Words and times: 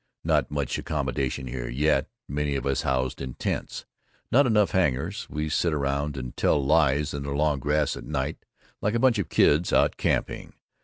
Not 0.23 0.49
much 0.49 0.79
accomodation 0.79 1.45
here 1.45 1.69
yet. 1.69 2.09
Many 2.27 2.55
of 2.55 2.65
us 2.65 2.81
housed 2.81 3.21
in 3.21 3.35
tents. 3.35 3.85
Not 4.31 4.47
enough 4.47 4.71
hangars. 4.71 5.27
We 5.29 5.47
sit 5.47 5.73
around 5.75 6.17
and 6.17 6.35
tell 6.35 6.59
lies 6.65 7.13
in 7.13 7.21
the 7.21 7.29
long 7.29 7.59
grass 7.59 7.95
at 7.95 8.05
night, 8.05 8.39
like 8.81 8.95
a 8.95 8.99
bunch 8.99 9.19
of 9.19 9.29
kids 9.29 9.71
out 9.71 9.97
camping. 9.97 10.53